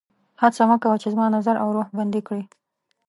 هڅه 0.41 0.63
مه 0.69 0.77
کوه 0.83 0.97
چې 1.01 1.07
زما 1.13 1.25
نظر 1.37 1.55
او 1.63 1.67
روح 1.75 1.87
بندي 1.97 2.21
کړي 2.27 2.43